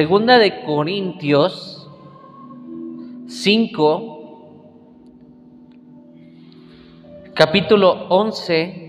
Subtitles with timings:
[0.00, 1.86] Segunda de Corintios
[3.28, 4.64] 5,
[7.34, 8.86] capítulo 11.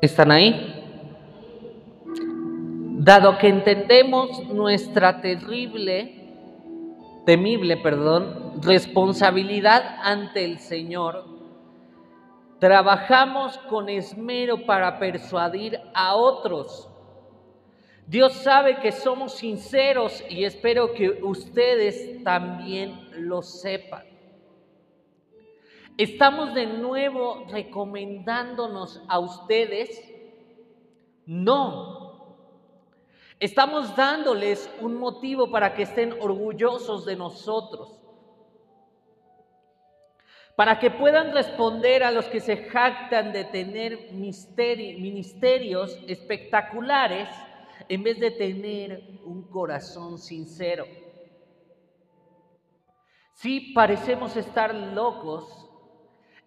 [0.00, 0.74] ¿Están ahí?
[2.98, 6.17] Dado que entendemos nuestra terrible,
[7.28, 11.26] temible, perdón, responsabilidad ante el Señor,
[12.58, 16.88] trabajamos con esmero para persuadir a otros.
[18.06, 24.04] Dios sabe que somos sinceros y espero que ustedes también lo sepan.
[25.98, 30.02] Estamos de nuevo recomendándonos a ustedes.
[31.26, 31.97] No.
[33.40, 38.00] Estamos dándoles un motivo para que estén orgullosos de nosotros.
[40.56, 47.28] Para que puedan responder a los que se jactan de tener ministerios espectaculares
[47.88, 50.84] en vez de tener un corazón sincero.
[53.34, 55.67] Si parecemos estar locos,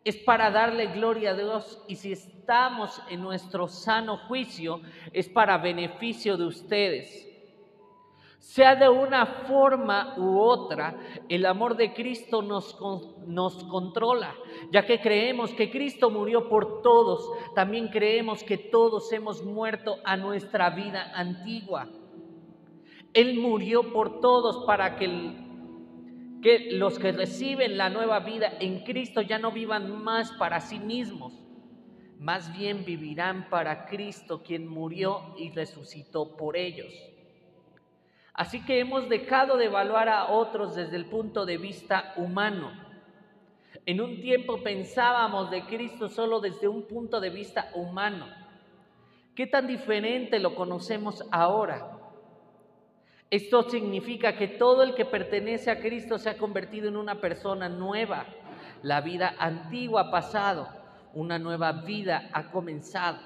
[0.04, 4.82] es para darle gloria a Dios y si estamos en nuestro sano juicio
[5.14, 7.28] es para beneficio de ustedes.
[8.40, 12.76] Sea de una forma u otra, el amor de Cristo nos,
[13.28, 14.34] nos controla,
[14.72, 20.18] ya que creemos que Cristo murió por todos, también creemos que todos hemos muerto a
[20.18, 21.88] nuestra vida antigua.
[23.14, 25.51] Él murió por todos para que el
[26.42, 30.80] que los que reciben la nueva vida en Cristo ya no vivan más para sí
[30.80, 31.34] mismos,
[32.20, 36.94] más bien vivirán para Cristo quien murió y resucitó por ellos.
[38.34, 42.72] Así que hemos dejado de evaluar a otros desde el punto de vista humano.
[43.86, 48.28] En un tiempo pensábamos de Cristo solo desde un punto de vista humano.
[49.36, 52.01] ¿Qué tan diferente lo conocemos ahora?
[53.32, 57.70] Esto significa que todo el que pertenece a Cristo se ha convertido en una persona
[57.70, 58.26] nueva.
[58.84, 60.68] La vida antigua ha pasado,
[61.14, 63.20] una nueva vida ha comenzado.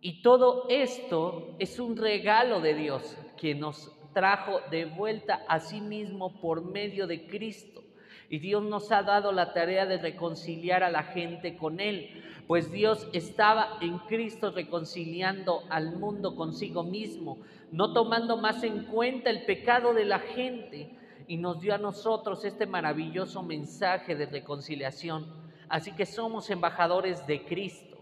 [0.00, 5.80] Y todo esto es un regalo de Dios que nos trajo de vuelta a sí
[5.80, 7.82] mismo por medio de Cristo.
[8.30, 12.70] Y Dios nos ha dado la tarea de reconciliar a la gente con Él, pues
[12.70, 17.38] Dios estaba en Cristo reconciliando al mundo consigo mismo,
[17.74, 20.96] no tomando más en cuenta el pecado de la gente,
[21.26, 25.26] y nos dio a nosotros este maravilloso mensaje de reconciliación.
[25.68, 27.96] Así que somos embajadores de Cristo.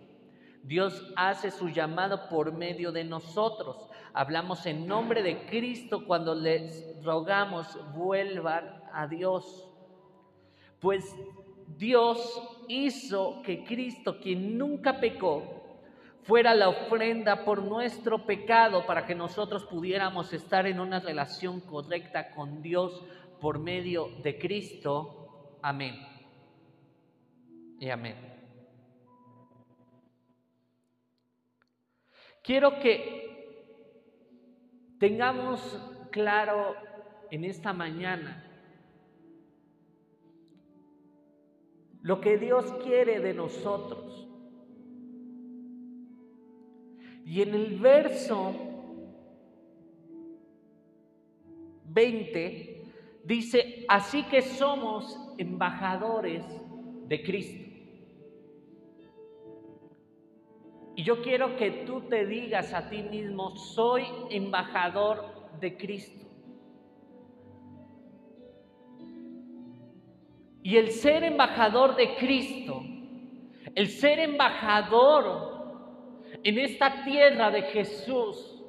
[0.63, 3.89] Dios hace su llamado por medio de nosotros.
[4.13, 9.71] Hablamos en nombre de Cristo cuando les rogamos vuelvan a Dios.
[10.81, 11.17] Pues
[11.79, 15.62] Dios hizo que Cristo, quien nunca pecó,
[16.23, 22.31] fuera la ofrenda por nuestro pecado para que nosotros pudiéramos estar en una relación correcta
[22.31, 23.03] con Dios
[23.41, 25.59] por medio de Cristo.
[25.63, 25.97] Amén.
[27.81, 28.17] Y amén.
[32.43, 33.33] Quiero que
[34.99, 35.61] tengamos
[36.11, 36.75] claro
[37.31, 38.45] en esta mañana
[42.03, 44.29] lo que Dios quiere de nosotros.
[47.25, 48.53] Y en el verso
[51.85, 52.85] 20
[53.25, 56.45] dice, así que somos embajadores
[57.07, 57.63] de Cristo.
[60.95, 66.27] Y yo quiero que tú te digas a ti mismo, soy embajador de Cristo.
[70.63, 72.83] Y el ser embajador de Cristo,
[73.75, 75.52] el ser embajador
[76.43, 78.63] en esta tierra de Jesús,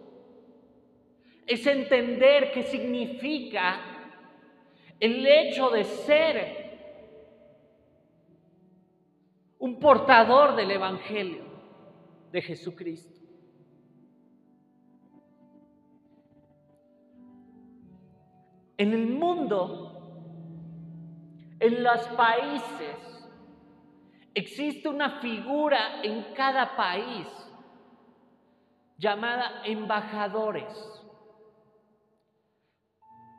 [1.45, 3.79] es entender qué significa
[4.99, 6.63] el hecho de ser
[9.59, 11.43] un portador del Evangelio
[12.31, 13.21] de Jesucristo.
[18.77, 19.93] En el mundo
[21.59, 23.29] en los países
[24.33, 27.42] existe una figura en cada país
[28.97, 31.01] llamada embajadores.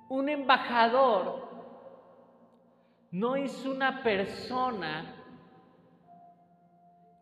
[0.08, 1.44] Un embajador
[3.10, 5.24] no es una persona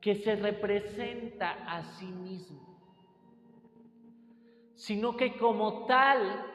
[0.00, 2.60] que se representa a sí mismo,
[4.74, 6.46] sino que como tal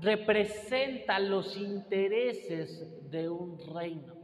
[0.00, 4.17] representa los intereses de un reino.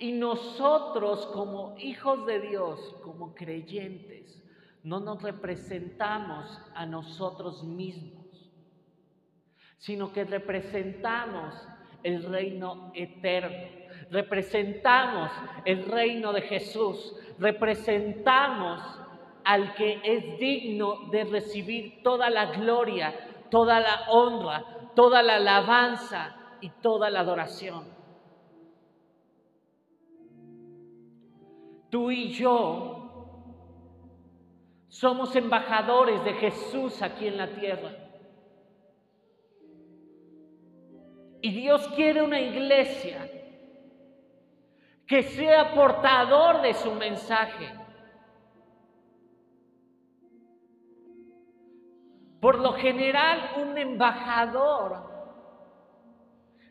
[0.00, 4.42] Y nosotros como hijos de Dios, como creyentes,
[4.82, 8.50] no nos representamos a nosotros mismos,
[9.76, 11.54] sino que representamos
[12.02, 13.58] el reino eterno,
[14.10, 15.30] representamos
[15.66, 18.80] el reino de Jesús, representamos
[19.44, 23.14] al que es digno de recibir toda la gloria,
[23.50, 24.64] toda la honra,
[24.94, 27.99] toda la alabanza y toda la adoración.
[31.90, 33.00] Tú y yo
[34.88, 37.92] somos embajadores de Jesús aquí en la tierra.
[41.42, 43.28] Y Dios quiere una iglesia
[45.06, 47.72] que sea portador de su mensaje.
[52.40, 55.10] Por lo general, un embajador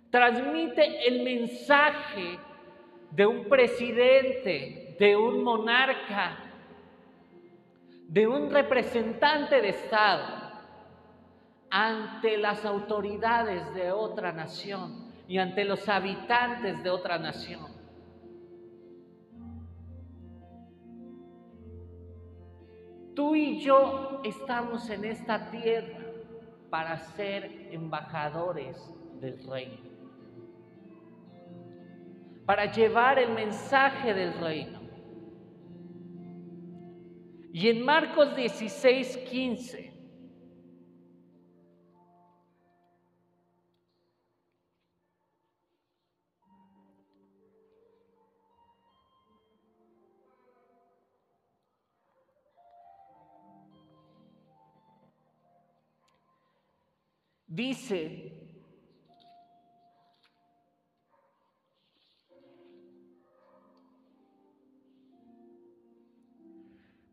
[0.10, 2.40] transmite el mensaje
[3.12, 6.38] de un presidente, de un monarca,
[8.10, 10.40] de un representante de Estado
[11.72, 17.80] ante las autoridades de otra nación y ante los habitantes de otra nación.
[23.16, 26.00] Tú y yo estamos en esta tierra
[26.70, 28.78] para ser embajadores
[29.22, 29.90] del reino,
[32.46, 34.79] para llevar el mensaje del reino.
[37.52, 39.90] Y en Marcos 16, 15.
[57.48, 58.39] Dice,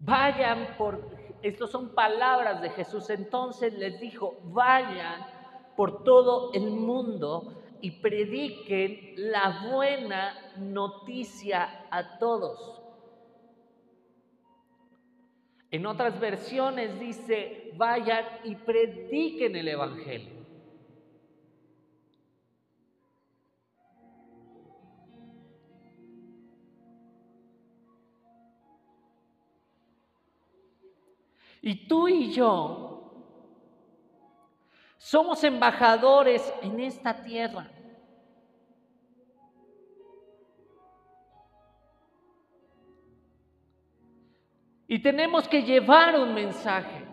[0.01, 1.11] Vayan por,
[1.43, 5.27] estas son palabras de Jesús, entonces les dijo, vayan
[5.77, 12.83] por todo el mundo y prediquen la buena noticia a todos.
[15.71, 20.36] En otras versiones dice, vayan y prediquen el Evangelio.
[31.63, 32.97] Y tú y yo
[34.99, 37.71] somos embajadores en esta tierra.
[44.89, 47.06] Y tenemos que llevar un mensaje.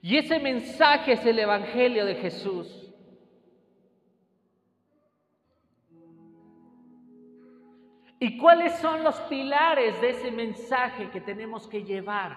[0.00, 2.88] Y ese mensaje es el Evangelio de Jesús.
[8.20, 12.36] ¿Y cuáles son los pilares de ese mensaje que tenemos que llevar?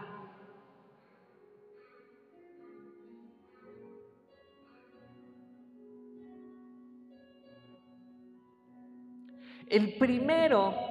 [9.67, 10.90] El primero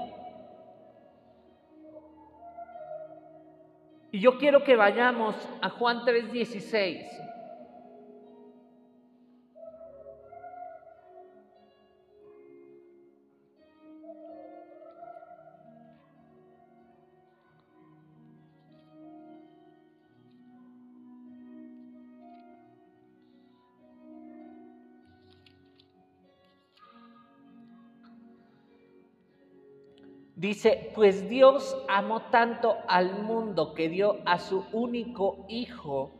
[4.12, 7.29] Y yo quiero que vayamos a Juan 3:16.
[30.62, 36.12] Dice, pues Dios amó tanto al mundo que dio a su único Hijo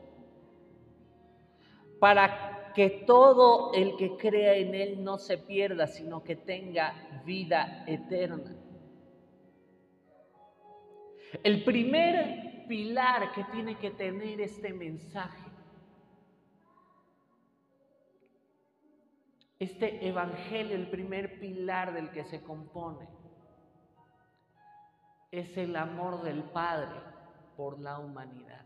[1.99, 7.85] para que todo el que crea en Él no se pierda, sino que tenga vida
[7.87, 8.57] eterna.
[11.43, 15.51] El primer pilar que tiene que tener este mensaje,
[19.59, 23.20] este evangelio, el primer pilar del que se compone,
[25.31, 27.01] es el amor del Padre
[27.57, 28.65] por la humanidad.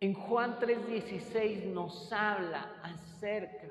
[0.00, 3.68] En Juan 3:16 nos habla acerca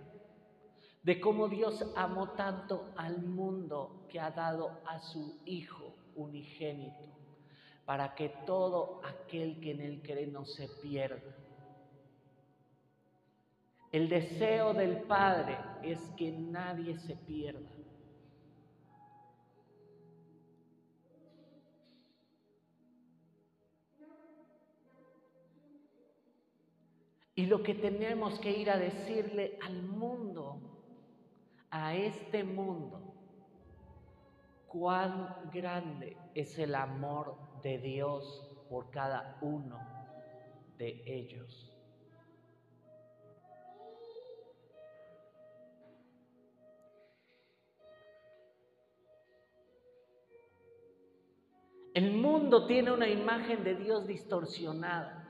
[1.03, 7.05] de cómo Dios amó tanto al mundo que ha dado a su Hijo unigénito,
[7.85, 11.35] para que todo aquel que en él cree no se pierda.
[13.91, 17.84] El deseo del Padre es que nadie se pierda.
[27.35, 30.57] Y lo que tenemos que ir a decirle al mundo,
[31.69, 33.13] a este mundo,
[34.67, 39.79] cuán grande es el amor de Dios por cada uno
[40.77, 41.75] de ellos.
[51.93, 55.24] El mundo tiene una imagen de Dios distorsionada.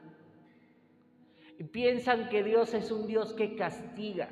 [1.58, 4.30] Y piensan que Dios es un Dios que castiga,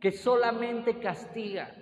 [0.00, 1.74] que solamente castiga.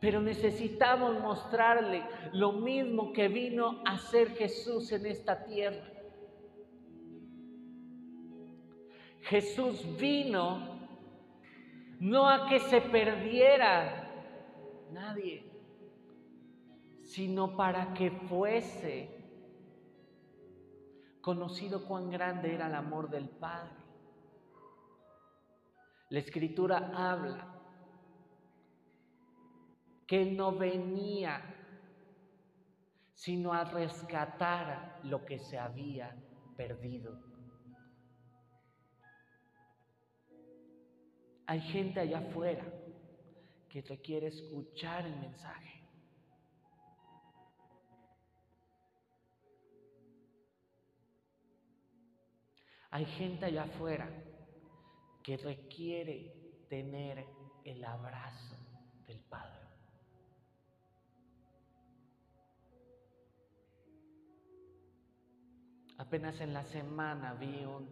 [0.00, 5.86] Pero necesitamos mostrarle lo mismo que vino a hacer Jesús en esta tierra.
[9.20, 10.80] Jesús vino
[12.00, 14.08] no a que se perdiera
[14.90, 15.51] nadie
[17.12, 19.10] sino para que fuese
[21.20, 23.76] conocido cuán grande era el amor del Padre.
[26.08, 27.52] La escritura habla
[30.06, 31.42] que no venía
[33.12, 36.16] sino a rescatar lo que se había
[36.56, 37.20] perdido.
[41.46, 42.64] Hay gente allá afuera
[43.68, 45.71] que te quiere escuchar el mensaje.
[52.92, 54.06] Hay gente allá afuera
[55.22, 56.30] que requiere
[56.68, 57.24] tener
[57.64, 58.54] el abrazo
[59.06, 59.62] del Padre.
[65.96, 67.88] Apenas en la semana vi un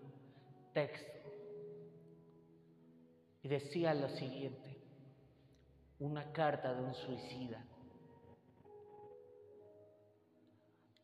[0.75, 1.33] texto
[3.42, 4.83] y decía lo siguiente,
[5.99, 7.64] una carta de un suicida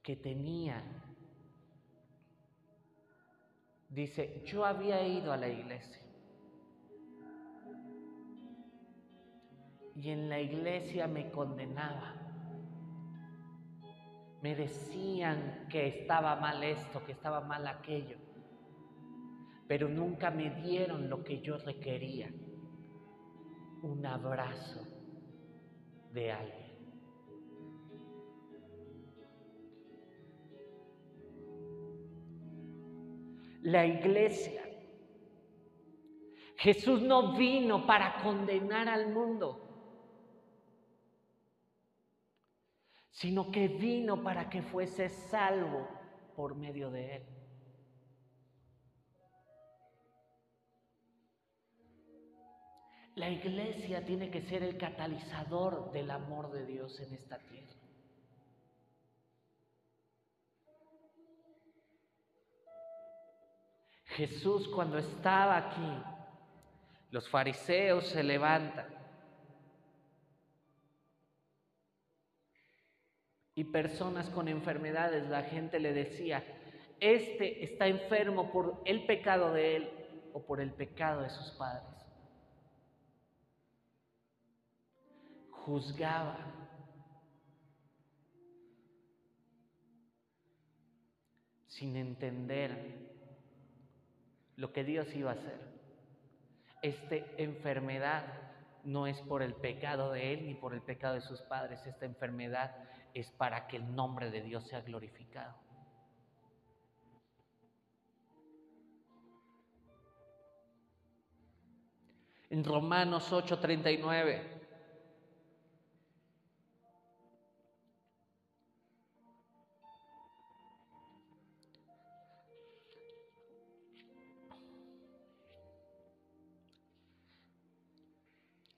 [0.03, 0.85] que tenía
[3.97, 6.03] Dice, yo había ido a la iglesia.
[9.95, 12.15] Y en la iglesia me condenaba.
[14.43, 18.19] Me decían que estaba mal esto, que estaba mal aquello.
[19.67, 22.29] Pero nunca me dieron lo que yo requería.
[23.81, 24.87] Un abrazo
[26.13, 26.66] de alguien.
[33.67, 34.63] La iglesia.
[36.57, 39.61] Jesús no vino para condenar al mundo,
[43.11, 45.89] sino que vino para que fuese salvo
[46.37, 47.27] por medio de él.
[53.17, 57.76] La iglesia tiene que ser el catalizador del amor de Dios en esta tierra.
[64.17, 66.03] Jesús cuando estaba aquí,
[67.11, 68.87] los fariseos se levantan
[73.55, 76.43] y personas con enfermedades, la gente le decía,
[76.99, 79.91] este está enfermo por el pecado de él
[80.33, 81.85] o por el pecado de sus padres.
[85.51, 86.53] Juzgaba.
[91.69, 93.16] sin entender
[94.57, 95.61] lo que Dios iba a hacer.
[96.83, 98.25] Esta enfermedad
[98.85, 101.85] no es por el pecado de Él ni por el pecado de sus padres.
[101.87, 102.75] Esta enfermedad
[103.15, 105.55] es para que el nombre de Dios sea glorificado.
[112.49, 114.56] En Romanos 8:39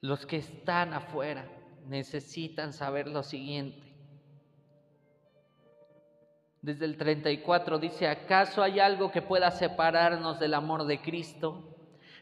[0.08, 1.44] Los que están afuera
[1.86, 3.94] necesitan saber lo siguiente.
[6.62, 11.74] Desde el 34 dice, ¿acaso hay algo que pueda separarnos del amor de Cristo?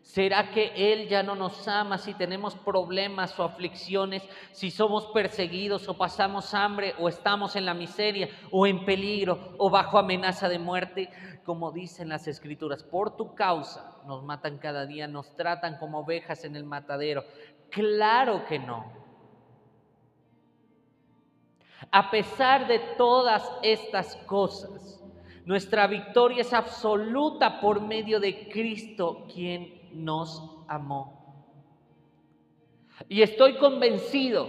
[0.02, 5.88] ¿Será que Él ya no nos ama si tenemos problemas o aflicciones, si somos perseguidos
[5.88, 10.59] o pasamos hambre o estamos en la miseria o en peligro o bajo amenaza de
[10.59, 11.11] muerte?
[11.45, 16.45] Como dicen las escrituras, por tu causa nos matan cada día, nos tratan como ovejas
[16.45, 17.25] en el matadero
[17.76, 18.87] Claro que no.
[21.90, 25.04] A pesar de todas estas cosas,
[25.45, 31.45] nuestra victoria es absoluta por medio de Cristo, quien nos amó.
[33.11, 34.49] Y estoy convencido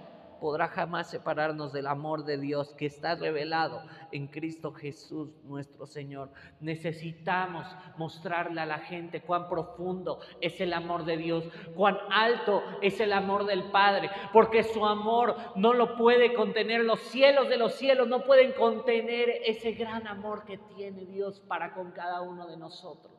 [0.41, 6.31] podrá jamás separarnos del amor de Dios que está revelado en Cristo Jesús nuestro Señor.
[6.59, 11.45] Necesitamos mostrarle a la gente cuán profundo es el amor de Dios,
[11.75, 17.01] cuán alto es el amor del Padre, porque su amor no lo puede contener, los
[17.01, 21.91] cielos de los cielos no pueden contener ese gran amor que tiene Dios para con
[21.91, 23.13] cada uno de nosotros.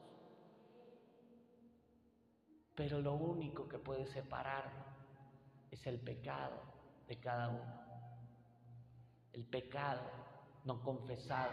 [2.75, 4.89] Pero lo único que puede separarnos
[5.71, 6.72] es el pecado
[7.13, 7.83] de cada uno.
[9.35, 10.01] El pecado
[10.65, 11.53] no confesado.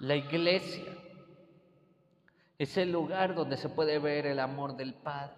[0.00, 0.92] La iglesia
[2.58, 5.36] es el lugar donde se puede ver el amor del Padre.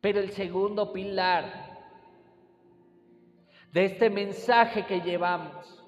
[0.00, 1.71] Pero el segundo pilar
[3.72, 5.82] de este mensaje que llevamos.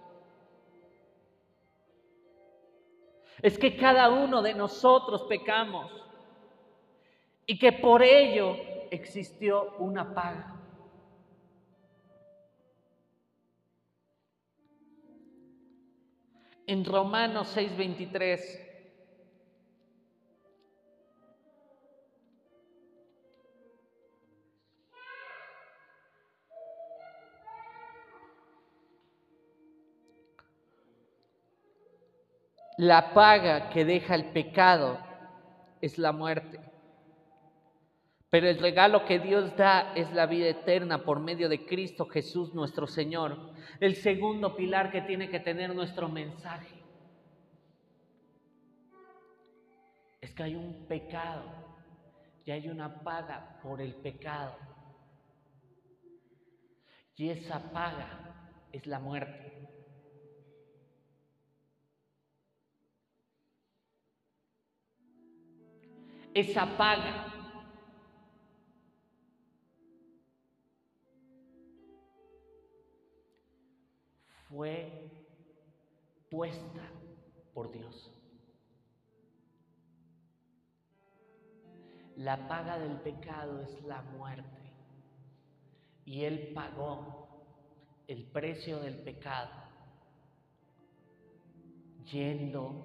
[3.43, 5.93] Es que cada uno de nosotros pecamos
[7.47, 8.57] y que por ello
[8.91, 10.50] existió una paga.
[16.67, 18.63] En Romanos 6:23
[32.76, 34.98] La paga que deja el pecado
[35.80, 36.60] es la muerte.
[38.30, 42.52] Pero el regalo que Dios da es la vida eterna por medio de Cristo Jesús
[42.52, 43.52] nuestro Señor.
[43.78, 46.82] El segundo pilar que tiene que tener nuestro mensaje
[50.20, 51.44] es que hay un pecado
[52.44, 54.56] y hay una paga por el pecado.
[57.14, 59.63] Y esa paga es la muerte.
[66.35, 67.31] Esa paga.
[74.49, 75.11] Fue
[76.31, 76.90] puesta
[77.55, 78.11] por Dios.
[82.16, 84.51] La paga del pecado es la muerte.
[86.05, 87.29] Y Él pagó
[88.07, 89.51] el precio del pecado
[92.05, 92.85] yendo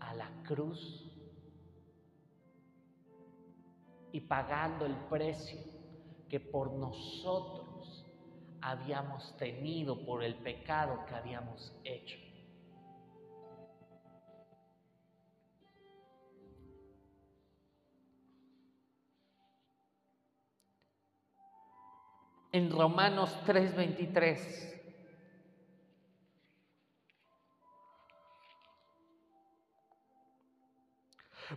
[0.00, 1.03] a la cruz
[4.14, 5.58] y pagando el precio
[6.28, 8.06] que por nosotros
[8.60, 12.16] habíamos tenido por el pecado que habíamos hecho.
[22.52, 24.70] En Romanos 3:23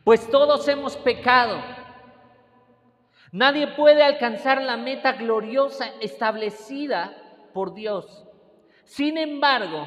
[0.04, 1.87] Pues todos hemos pecado
[3.38, 7.16] Nadie puede alcanzar la meta gloriosa establecida
[7.54, 8.26] por Dios.
[8.84, 9.86] Sin embargo,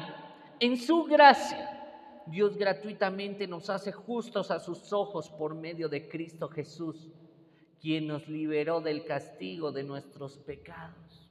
[0.61, 6.47] en su gracia, Dios gratuitamente nos hace justos a sus ojos por medio de Cristo
[6.47, 7.11] Jesús,
[7.81, 11.29] quien nos liberó del castigo de nuestros pecados.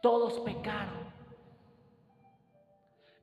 [0.00, 1.12] Todos pecaron,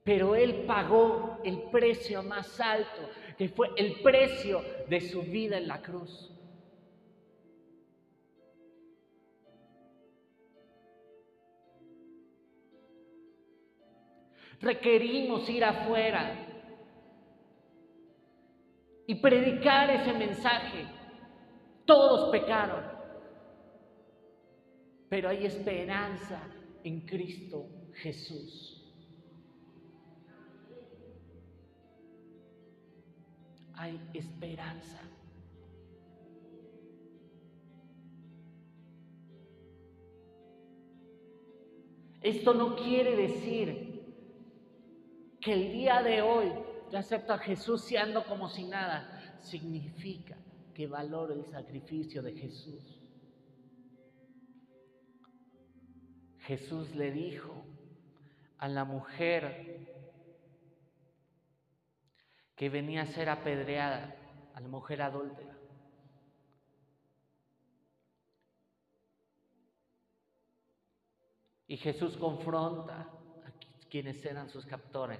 [0.03, 3.09] pero Él pagó el precio más alto
[3.41, 6.29] que fue el precio de su vida en la cruz.
[14.59, 16.35] Requerimos ir afuera
[19.07, 20.85] y predicar ese mensaje.
[21.85, 22.83] Todos pecaron,
[25.09, 26.43] pero hay esperanza
[26.83, 28.80] en Cristo Jesús.
[33.81, 35.01] Hay esperanza.
[42.21, 44.05] Esto no quiere decir
[45.39, 46.51] que el día de hoy
[46.91, 49.39] yo acepto a Jesús y ando como si nada.
[49.41, 50.37] Significa
[50.75, 53.01] que valoro el sacrificio de Jesús.
[56.37, 57.65] Jesús le dijo
[58.59, 60.00] a la mujer
[62.61, 64.15] que venía a ser apedreada,
[64.53, 65.57] a la mujer adúltera.
[71.65, 73.51] Y Jesús confronta a
[73.89, 75.19] quienes eran sus captores.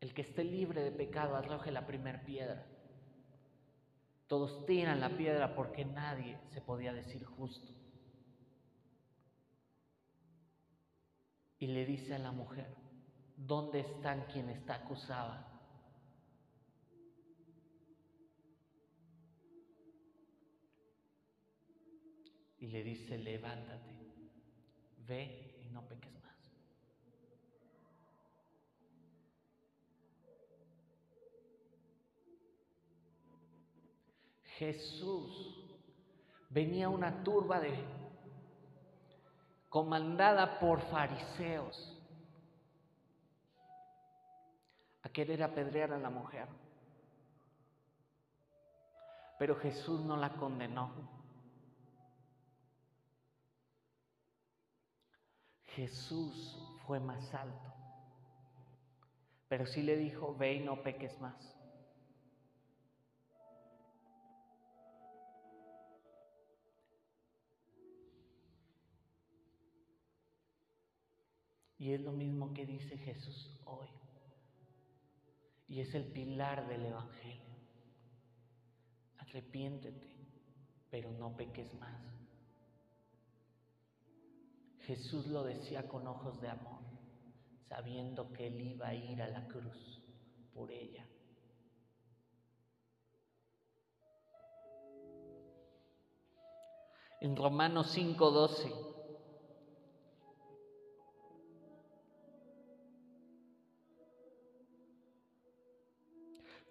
[0.00, 2.66] El que esté libre de pecado arroje la primera piedra.
[4.26, 7.72] Todos tiran la piedra porque nadie se podía decir justo.
[11.60, 12.81] Y le dice a la mujer,
[13.36, 15.48] ¿dónde están quienes está acusada?
[22.58, 23.92] Y le dice, levántate,
[25.08, 26.22] ve y no peques más.
[34.58, 35.66] Jesús
[36.50, 37.76] venía una turba de
[39.68, 41.91] comandada por fariseos
[45.12, 46.48] querer apedrear a la mujer.
[49.38, 50.90] Pero Jesús no la condenó.
[55.74, 57.72] Jesús fue más alto.
[59.48, 61.56] Pero sí le dijo, ve y no peques más.
[71.78, 73.88] Y es lo mismo que dice Jesús hoy.
[75.68, 77.56] Y es el pilar del Evangelio.
[79.18, 80.14] Arrepiéntete,
[80.90, 82.02] pero no peques más.
[84.80, 86.82] Jesús lo decía con ojos de amor,
[87.68, 90.02] sabiendo que Él iba a ir a la cruz
[90.52, 91.06] por ella.
[97.20, 98.91] En Romanos 5:12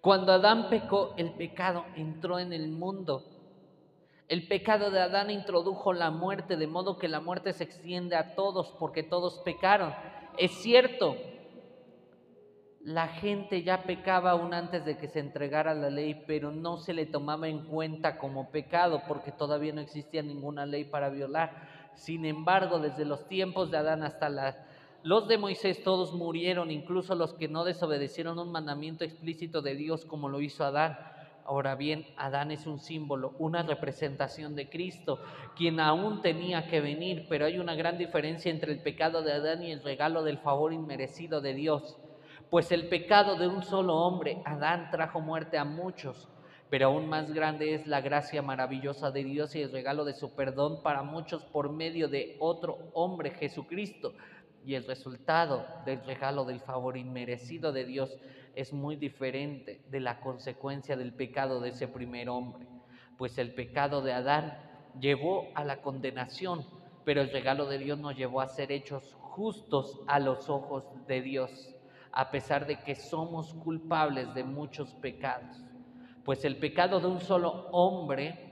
[0.02, 3.24] Cuando Adán pecó, el pecado entró en el mundo.
[4.26, 8.34] El pecado de Adán introdujo la muerte, de modo que la muerte se extiende a
[8.34, 9.94] todos porque todos pecaron.
[10.38, 11.16] Es cierto,
[12.80, 16.94] la gente ya pecaba aún antes de que se entregara la ley, pero no se
[16.94, 21.90] le tomaba en cuenta como pecado porque todavía no existía ninguna ley para violar.
[21.94, 24.66] Sin embargo, desde los tiempos de Adán hasta la
[25.04, 30.04] los de Moisés todos murieron, incluso los que no desobedecieron un mandamiento explícito de Dios
[30.04, 30.96] como lo hizo Adán.
[31.44, 35.18] Ahora bien, Adán es un símbolo, una representación de Cristo,
[35.56, 39.64] quien aún tenía que venir, pero hay una gran diferencia entre el pecado de Adán
[39.64, 41.98] y el regalo del favor inmerecido de Dios.
[42.48, 46.28] Pues el pecado de un solo hombre, Adán, trajo muerte a muchos,
[46.70, 50.36] pero aún más grande es la gracia maravillosa de Dios y el regalo de su
[50.36, 54.14] perdón para muchos por medio de otro hombre, Jesucristo
[54.64, 58.16] y el resultado del regalo del favor inmerecido de Dios
[58.54, 62.66] es muy diferente de la consecuencia del pecado de ese primer hombre,
[63.16, 64.58] pues el pecado de Adán
[65.00, 66.66] llevó a la condenación,
[67.04, 71.22] pero el regalo de Dios nos llevó a ser hechos justos a los ojos de
[71.22, 71.74] Dios,
[72.12, 75.56] a pesar de que somos culpables de muchos pecados.
[76.24, 78.51] Pues el pecado de un solo hombre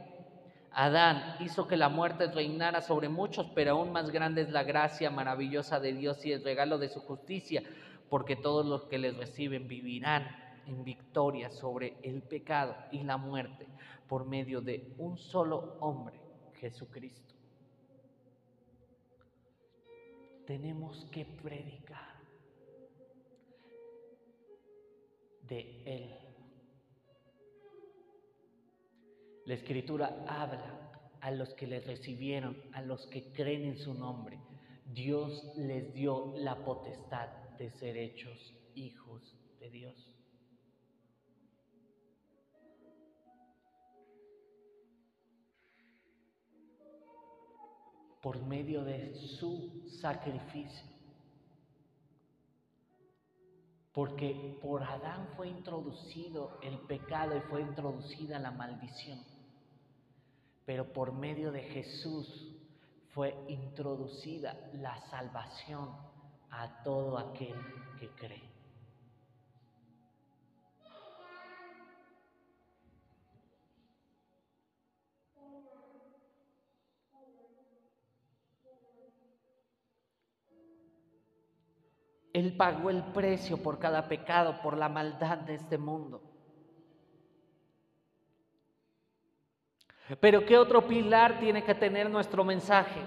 [0.73, 5.11] Adán hizo que la muerte reinara sobre muchos, pero aún más grande es la gracia
[5.11, 7.63] maravillosa de Dios y el regalo de su justicia,
[8.09, 10.29] porque todos los que les reciben vivirán
[10.67, 13.67] en victoria sobre el pecado y la muerte
[14.09, 16.21] por medio de un solo hombre,
[16.61, 17.35] Jesucristo.
[20.47, 22.11] Tenemos que predicar
[25.49, 26.30] de Él
[29.51, 34.39] La escritura habla a los que le recibieron, a los que creen en su nombre.
[34.87, 37.27] Dios les dio la potestad
[37.59, 40.17] de ser hechos hijos de Dios.
[48.23, 50.87] Por medio de su sacrificio.
[53.93, 59.30] Porque por Adán fue introducido el pecado y fue introducida la maldición
[60.71, 62.57] pero por medio de Jesús
[63.09, 65.91] fue introducida la salvación
[66.49, 67.57] a todo aquel
[67.99, 68.49] que cree.
[82.33, 86.30] Él pagó el precio por cada pecado, por la maldad de este mundo.
[90.19, 93.01] Pero ¿qué otro pilar tiene que tener nuestro mensaje?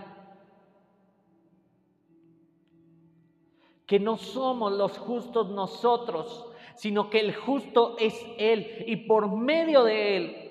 [3.86, 9.84] Que no somos los justos nosotros, sino que el justo es Él y por medio
[9.84, 10.44] de Él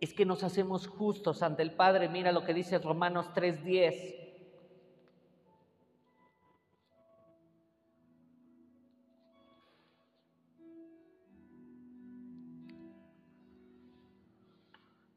[0.00, 2.08] es que nos hacemos justos ante el Padre.
[2.08, 4.23] Mira lo que dice Romanos 3:10.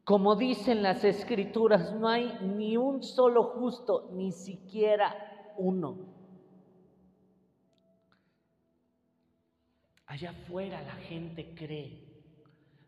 [0.08, 5.98] Como dicen las escrituras, no hay ni un solo justo, ni siquiera uno.
[10.06, 12.08] Allá afuera la gente cree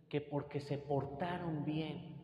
[0.08, 2.24] que porque se portaron bien,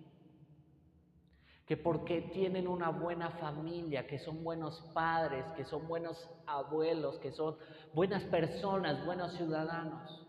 [1.65, 7.33] que porque tienen una buena familia, que son buenos padres, que son buenos abuelos, que
[7.33, 7.57] son
[7.93, 10.25] buenas personas, buenos ciudadanos,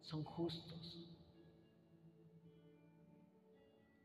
[0.00, 1.03] son justos.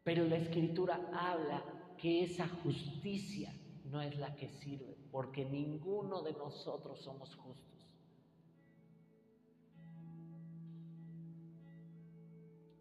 [0.09, 1.63] Pero la escritura habla
[1.95, 3.53] que esa justicia
[3.91, 7.85] no es la que sirve, porque ninguno de nosotros somos justos.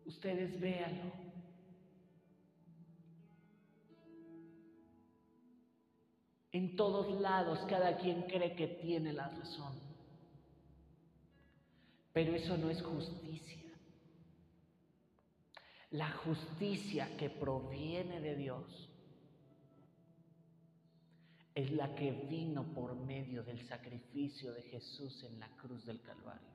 [0.06, 1.12] Ustedes véanlo.
[6.50, 9.74] En todos lados cada quien cree que tiene la razón.
[12.14, 13.67] Pero eso no es justicia.
[15.90, 18.90] La justicia que proviene de Dios
[21.54, 26.46] es la que vino por medio del sacrificio de Jesús en la cruz del Calvario.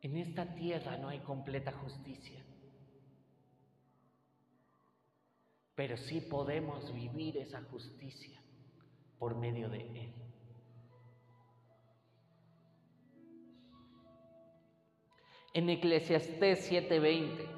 [0.00, 2.40] En esta tierra no hay completa justicia,
[5.74, 8.40] pero sí podemos vivir esa justicia
[9.18, 10.12] por medio de Él.
[15.54, 17.57] En Eclesiastés 7:20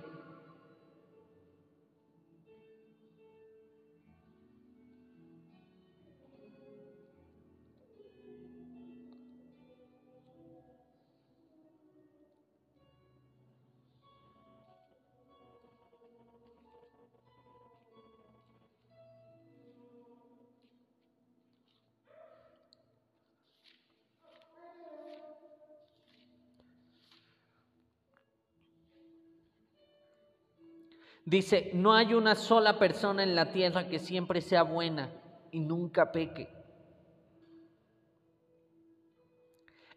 [31.31, 35.13] Dice, no hay una sola persona en la tierra que siempre sea buena
[35.53, 36.49] y nunca peque.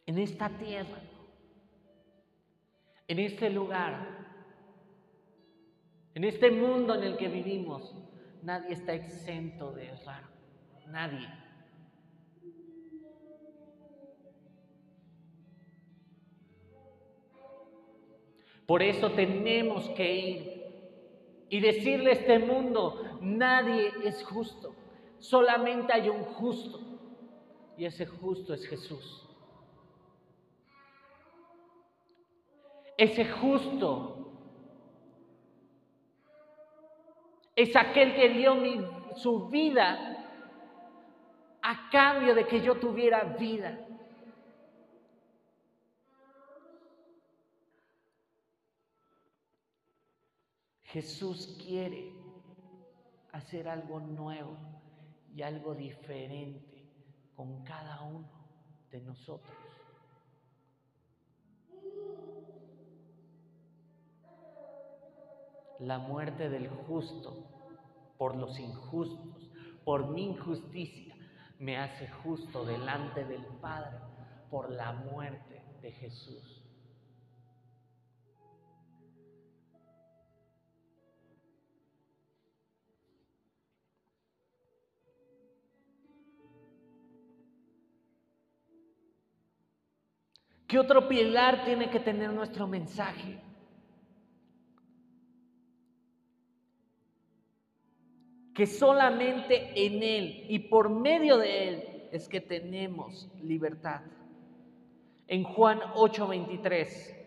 [0.06, 1.02] En esta tierra,
[3.08, 4.28] en este lugar,
[6.14, 7.96] en este mundo en el que vivimos,
[8.44, 10.26] nadie está exento de errar.
[10.86, 11.28] Nadie.
[18.68, 20.63] Por eso tenemos que ir
[21.54, 24.74] y decirle a este mundo, nadie es justo,
[25.20, 26.80] solamente hay un justo
[27.78, 29.30] y ese justo es Jesús.
[32.98, 34.32] Ese justo
[37.56, 38.56] es aquel que dio
[39.18, 40.26] su vida
[41.62, 43.78] a cambio de que yo tuviera vida.
[50.94, 52.14] Jesús quiere
[53.32, 54.56] hacer algo nuevo
[55.36, 56.88] y algo diferente
[57.36, 58.30] con cada uno
[58.92, 59.58] de nosotros.
[65.80, 67.44] La muerte del justo
[68.20, 69.50] por los injustos,
[69.84, 71.16] por mi injusticia,
[71.58, 73.98] me hace justo delante del Padre
[74.52, 76.63] por la muerte de Jesús.
[90.74, 93.38] ¿Qué otro pilar tiene que tener nuestro mensaje?
[98.56, 104.02] Que solamente en Él y por medio de Él es que tenemos libertad.
[105.28, 107.23] En Juan 8:23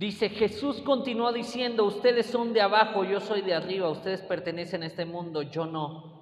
[0.00, 4.86] Dice, Jesús continuó diciendo, ustedes son de abajo, yo soy de arriba, ustedes pertenecen a
[4.86, 6.19] este mundo, yo no.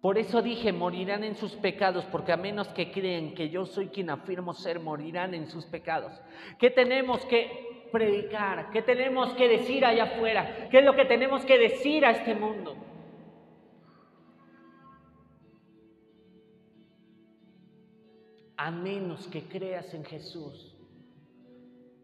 [0.00, 3.88] Por eso dije, morirán en sus pecados, porque a menos que creen que yo soy
[3.88, 6.18] quien afirmo ser, morirán en sus pecados.
[6.58, 8.70] ¿Qué tenemos que predicar?
[8.70, 10.68] ¿Qué tenemos que decir allá afuera?
[10.70, 12.76] ¿Qué es lo que tenemos que decir a este mundo?
[18.56, 20.74] A menos que creas en Jesús,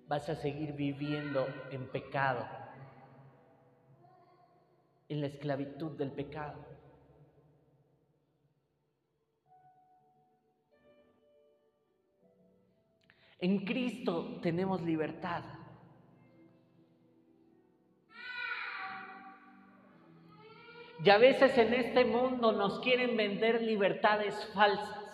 [0.07, 2.47] vas a seguir viviendo en pecado,
[5.09, 6.76] en la esclavitud del pecado.
[13.39, 15.45] En Cristo tenemos libertad.
[21.05, 25.06] Y a veces en este mundo nos quieren vender libertades falsas.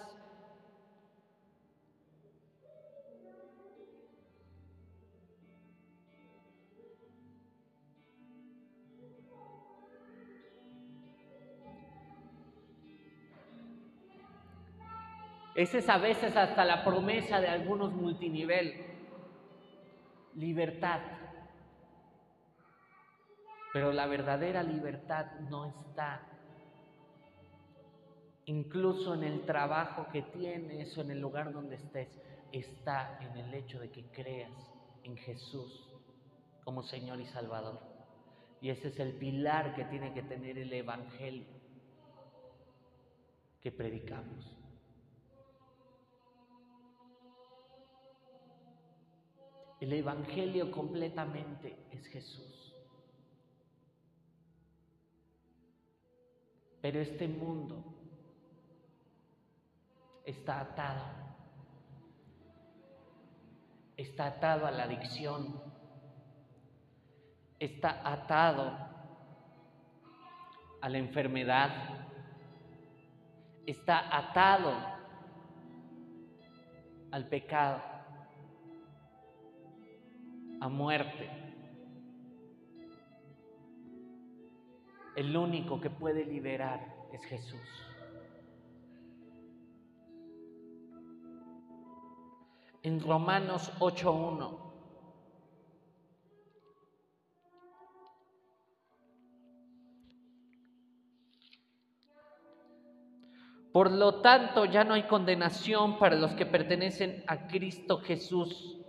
[15.55, 18.87] Esa es a veces hasta la promesa de algunos multinivel.
[20.35, 21.01] Libertad.
[23.73, 26.23] Pero la verdadera libertad no está
[28.47, 33.55] incluso en el trabajo que tienes o en el lugar donde estés, está en el
[33.55, 34.53] hecho de que creas
[35.05, 35.89] en Jesús
[36.65, 37.81] como Señor y Salvador.
[38.61, 41.47] Y ese es el pilar que tiene que tener el Evangelio
[43.61, 44.62] que predicamos.
[49.83, 52.73] El Evangelio completamente es Jesús.
[56.81, 57.83] Pero este mundo
[60.25, 61.03] está atado.
[63.97, 65.61] Está atado a la adicción.
[67.59, 68.79] Está atado
[70.81, 72.07] a la enfermedad.
[73.67, 74.75] Está atado
[77.11, 77.92] al pecado
[80.63, 81.29] a muerte.
[85.17, 87.61] El único que puede liberar es Jesús.
[92.85, 94.71] En Romanos 8.1.
[103.73, 108.82] Por lo tanto, ya no hay condenación para los que pertenecen a Cristo Jesús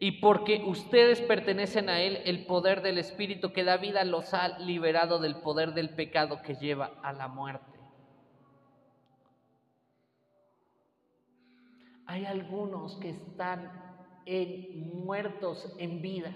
[0.00, 4.58] y porque ustedes pertenecen a Él, el poder del Espíritu que da vida los ha
[4.60, 7.78] liberado del poder del pecado que lleva a la muerte.
[12.06, 13.70] Hay algunos que están
[14.24, 16.34] en, muertos en vida.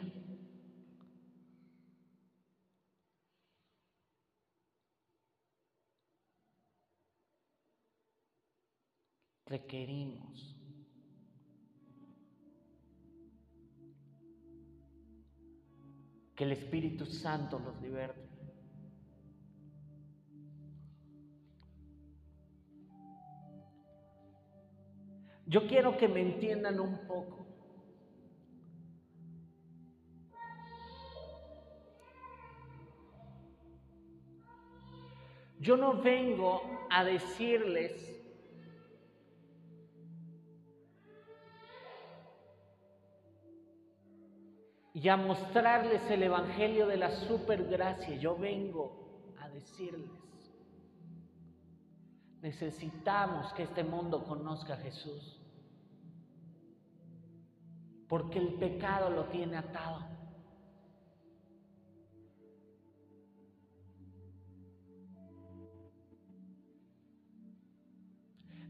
[9.47, 10.52] Requerimos
[16.43, 18.21] el Espíritu Santo los liberte.
[25.47, 27.47] Yo quiero que me entiendan un poco.
[35.59, 38.12] Yo no vengo a decirles
[45.03, 48.15] y a mostrarles el Evangelio de la supergracia.
[48.19, 50.09] Yo vengo a decirles,
[52.41, 55.41] necesitamos que este mundo conozca a Jesús,
[58.09, 60.07] porque el pecado lo tiene atado.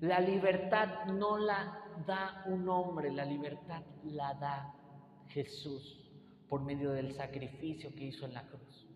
[0.01, 4.75] La libertad no la da un hombre, la libertad la da
[5.29, 6.03] Jesús
[6.53, 8.87] por medio del sacrificio que hizo en la cruz.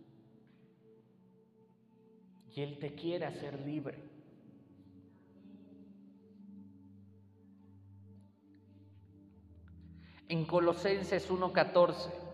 [2.55, 3.99] Y Él te quiere hacer libre.
[10.29, 12.26] En Colosenses 1:14.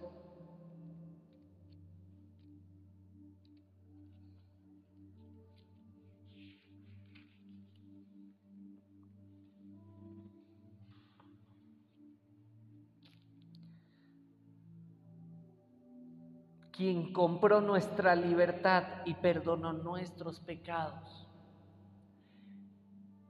[16.83, 21.28] Quien compró nuestra libertad y perdonó nuestros pecados.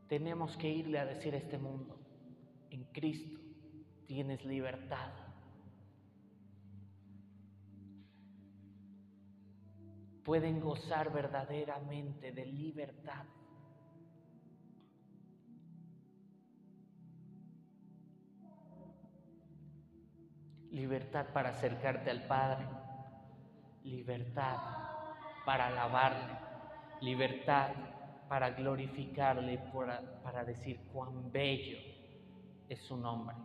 [0.09, 1.98] Tenemos que irle a decir a este mundo,
[2.70, 3.38] en Cristo
[4.07, 5.11] tienes libertad.
[10.24, 13.26] Pueden gozar verdaderamente de libertad.
[20.70, 22.82] Libertad para acercarte al Padre
[23.85, 24.59] libertad
[25.45, 26.39] para alabarle,
[27.01, 27.70] libertad
[28.28, 31.78] para glorificarle, para, para decir cuán bello
[32.68, 33.37] es su nombre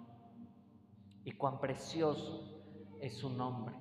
[1.23, 3.75] y cuán precioso es su nombre.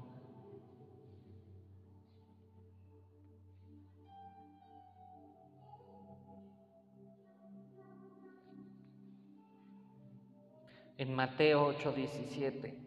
[10.98, 12.85] En Mateo 8:17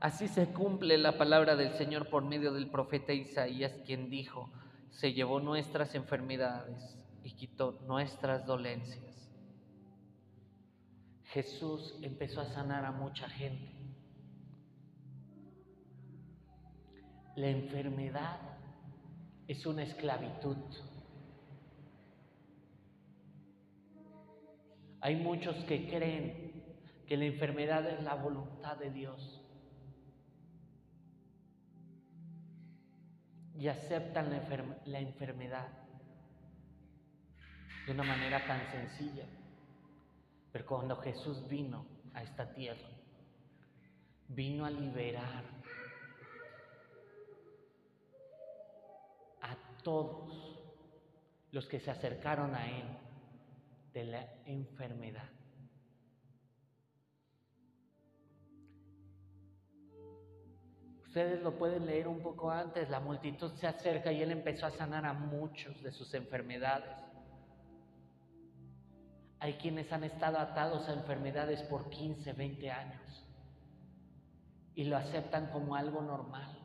[0.00, 4.50] Así se cumple la palabra del Señor por medio del profeta Isaías, quien dijo,
[4.90, 9.28] se llevó nuestras enfermedades y quitó nuestras dolencias.
[11.24, 13.72] Jesús empezó a sanar a mucha gente.
[17.34, 18.38] La enfermedad
[19.48, 20.56] es una esclavitud.
[25.00, 26.64] Hay muchos que creen
[27.06, 29.37] que la enfermedad es la voluntad de Dios.
[33.58, 35.66] Y aceptan la, enfermedad
[37.86, 39.24] de una manera tan sencilla.
[40.52, 41.84] Pero cuando Jesús vino
[42.14, 42.88] a esta tierra,
[44.28, 45.42] vino a liberar
[49.42, 50.62] a todos
[51.50, 52.86] los que se acercaron a Él
[53.92, 55.37] de la enfermedad.
[61.18, 64.70] Ustedes lo pueden leer un poco antes, la multitud se acerca y él empezó a
[64.70, 66.96] sanar a muchos de sus enfermedades.
[69.40, 73.26] Hay quienes han estado atados a enfermedades por 15, 20 años
[74.76, 76.56] y lo aceptan como algo normal.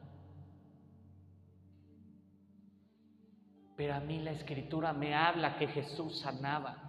[3.75, 6.82] Pero a mí la escritura me habla que Jesús sanaba.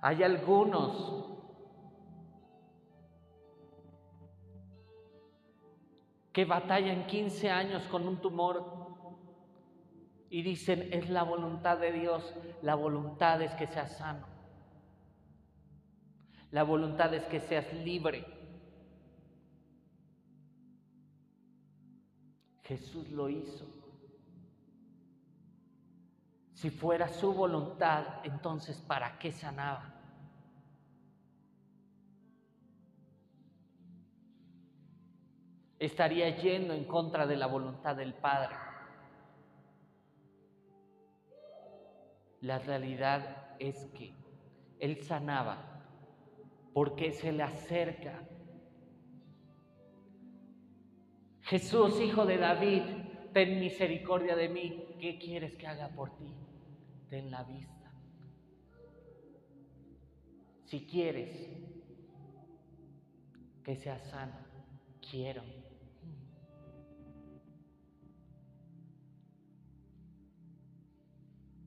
[0.00, 1.26] Hay algunos
[6.32, 8.78] que batallan 15 años con un tumor
[10.30, 14.26] y dicen, es la voluntad de Dios, la voluntad es que seas sano,
[16.50, 18.24] la voluntad es que seas libre.
[22.62, 23.77] Jesús lo hizo.
[26.58, 29.94] Si fuera su voluntad, entonces ¿para qué sanaba?
[35.78, 38.56] estaría yendo en contra de la voluntad del Padre.
[42.40, 44.12] La realidad es que
[44.80, 45.84] Él sanaba
[46.72, 48.20] porque se le acerca.
[51.42, 52.82] Jesús, hijo de David,
[53.32, 54.96] ten misericordia de mí.
[55.00, 56.47] ¿Qué quieres que haga por ti?
[57.08, 57.90] Ten la vista.
[60.66, 61.48] Si quieres
[63.64, 64.34] que sea sano,
[65.10, 65.42] quiero.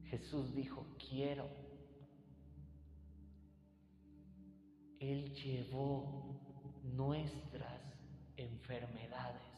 [0.05, 1.47] Jesús dijo, quiero.
[4.99, 6.39] Él llevó
[6.83, 7.81] nuestras
[8.35, 9.50] enfermedades.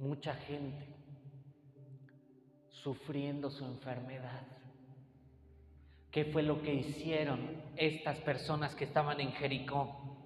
[0.00, 0.88] Mucha gente
[2.70, 4.46] sufriendo su enfermedad.
[6.10, 10.16] ¿Qué fue lo que hicieron estas personas que estaban en Jericó?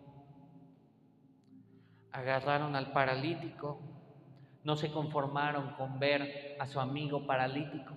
[2.13, 3.81] Agarraron al paralítico,
[4.63, 7.97] no se conformaron con ver a su amigo paralítico.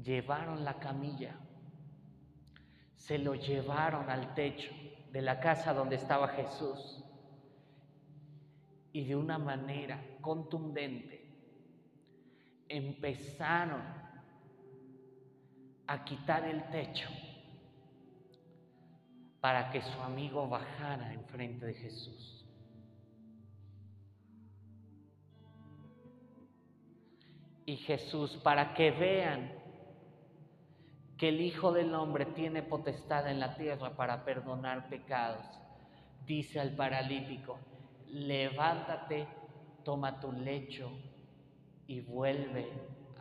[0.00, 1.34] Llevaron la camilla,
[2.94, 4.70] se lo llevaron al techo
[5.10, 7.02] de la casa donde estaba Jesús
[8.96, 11.22] y de una manera contundente
[12.66, 13.82] empezaron
[15.86, 17.06] a quitar el techo
[19.38, 22.42] para que su amigo bajara enfrente de Jesús.
[27.68, 29.52] y Jesús para que vean
[31.18, 35.44] que el Hijo del Hombre tiene potestad en la tierra para perdonar pecados.
[36.24, 37.58] Dice al paralítico,
[38.08, 39.28] levántate,
[39.84, 40.90] toma tu lecho
[41.86, 42.72] y vuelve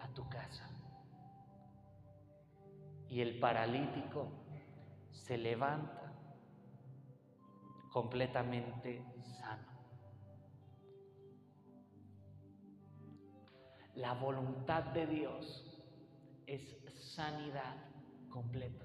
[0.02, 0.70] a tu casa.
[3.10, 4.28] Y el paralítico
[5.12, 6.14] se levanta
[7.92, 9.02] completamente
[9.40, 9.76] sano.
[13.96, 15.82] La voluntad de Dios
[16.46, 16.78] es
[17.16, 17.76] sanidad
[18.30, 18.85] completa.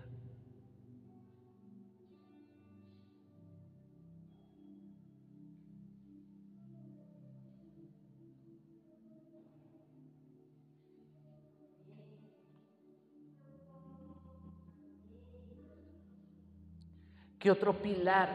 [17.40, 18.28] ¿Qué otro pilar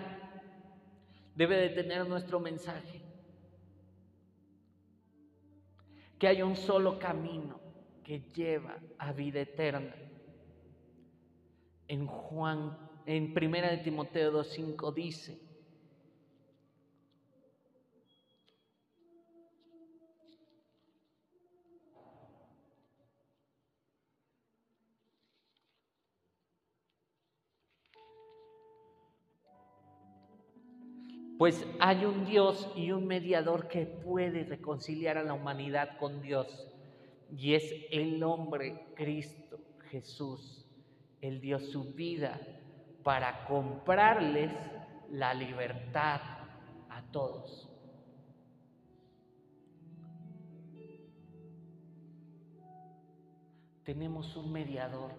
[1.35, 3.01] debe de tener nuestro mensaje?
[6.17, 7.59] Que hay un solo camino
[8.03, 9.93] que lleva a vida eterna.
[11.87, 12.75] En Juan,
[13.05, 15.39] en Primera de Timoteo 2.5 dice,
[31.37, 36.71] Pues hay un Dios y un mediador que puede reconciliar a la humanidad con Dios.
[37.35, 39.59] Y es el hombre Cristo
[39.89, 40.65] Jesús.
[41.19, 42.39] Él dio su vida
[43.03, 44.51] para comprarles
[45.11, 46.21] la libertad
[46.89, 47.69] a todos.
[53.83, 55.11] Tenemos un mediador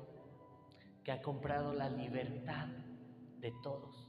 [1.05, 2.67] que ha comprado la libertad
[3.39, 4.06] de todos.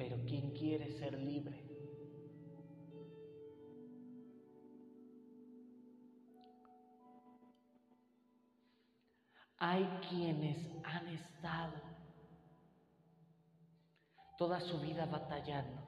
[0.00, 1.58] Pero ¿quién quiere ser libre?
[9.58, 11.80] Hay quienes han estado
[14.36, 15.84] toda su vida batallando,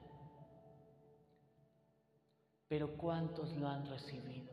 [2.67, 4.52] pero ¿cuántos lo han recibido?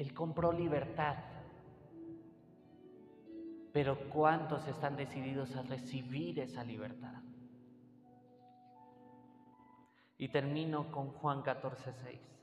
[0.00, 1.14] Él compró libertad.
[3.70, 7.20] Pero ¿cuántos están decididos a recibir esa libertad?
[10.16, 12.39] Y termino con Juan 14, 6.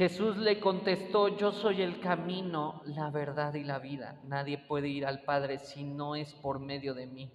[0.00, 4.18] Jesús le contestó, yo soy el camino, la verdad y la vida.
[4.24, 7.30] Nadie puede ir al Padre si no es por medio de mí.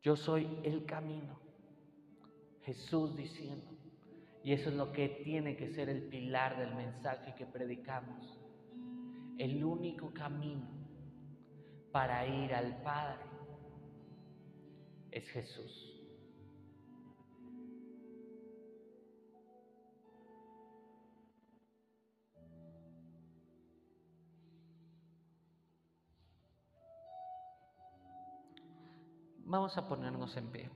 [0.00, 1.38] Yo soy el camino.
[2.62, 3.66] Jesús diciendo.
[4.42, 8.40] Y eso es lo que tiene que ser el pilar del mensaje que predicamos.
[9.36, 10.66] El único camino
[11.92, 13.26] para ir al Padre
[15.10, 15.87] es Jesús.
[29.48, 30.70] Vamos a ponernos en pie.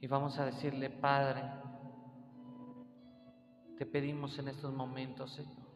[0.00, 1.44] Y vamos a decirle, Padre,
[3.76, 5.68] te pedimos en estos momentos, Señor,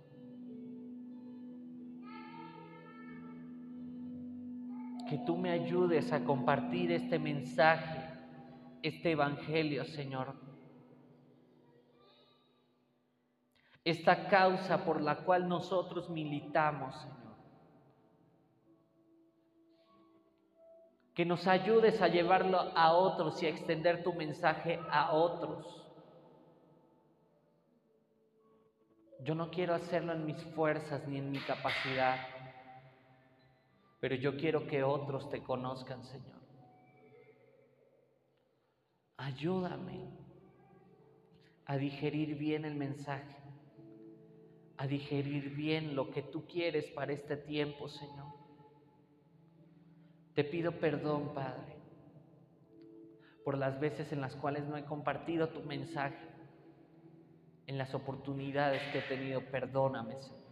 [5.08, 8.02] que tú me ayudes a compartir este mensaje,
[8.82, 10.34] este evangelio, Señor.
[13.84, 17.21] Esta causa por la cual nosotros militamos, Señor.
[21.14, 25.82] Que nos ayudes a llevarlo a otros y a extender tu mensaje a otros.
[29.22, 32.16] Yo no quiero hacerlo en mis fuerzas ni en mi capacidad,
[34.00, 36.40] pero yo quiero que otros te conozcan, Señor.
[39.18, 40.08] Ayúdame
[41.66, 43.36] a digerir bien el mensaje,
[44.78, 48.41] a digerir bien lo que tú quieres para este tiempo, Señor.
[50.34, 51.76] Te pido perdón, Padre,
[53.44, 56.32] por las veces en las cuales no he compartido tu mensaje,
[57.66, 59.40] en las oportunidades que he tenido.
[59.40, 60.42] Perdóname, Señor.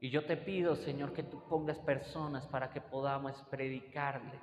[0.00, 4.38] Y yo te pido, Señor, que tú pongas personas para que podamos predicarle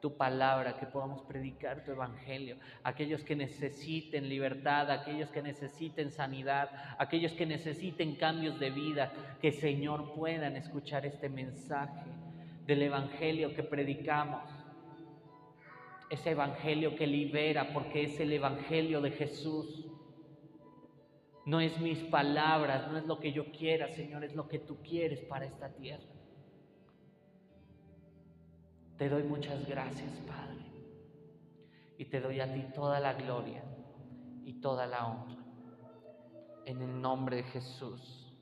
[0.00, 2.56] tu palabra, que podamos predicar tu evangelio.
[2.82, 9.52] Aquellos que necesiten libertad, aquellos que necesiten sanidad, aquellos que necesiten cambios de vida, que
[9.52, 12.10] Señor puedan escuchar este mensaje
[12.66, 14.42] del evangelio que predicamos.
[16.10, 19.86] Ese evangelio que libera porque es el evangelio de Jesús.
[21.44, 24.80] No es mis palabras, no es lo que yo quiera, Señor, es lo que tú
[24.82, 26.04] quieres para esta tierra.
[28.96, 30.62] Te doy muchas gracias, Padre.
[31.98, 33.64] Y te doy a ti toda la gloria
[34.44, 35.42] y toda la honra.
[36.66, 38.21] En el nombre de Jesús.